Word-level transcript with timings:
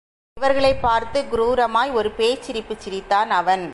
இவர்களைப் 0.37 0.81
பார்த்துக் 0.81 1.33
குரூரமாக 1.33 1.93
ஒரு 1.93 2.11
பேய்ச் 2.11 2.43
சிரிப்புச் 2.43 2.79
சிரித்தான் 2.79 3.31
அவன். 3.31 3.65